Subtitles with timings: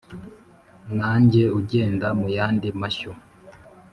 [0.97, 3.11] nange ugenda mu yandi mashyo